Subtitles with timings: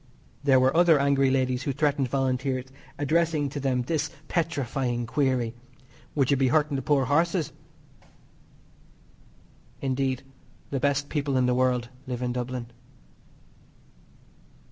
[0.43, 2.65] There were other angry ladies who threatened Volunteers,
[2.97, 5.53] addressing to them this petrifying query:
[6.15, 7.53] "Would you be hurting the poor horses?"
[9.79, 10.23] Indeed,
[10.71, 12.71] the best people in the world live in Dublin.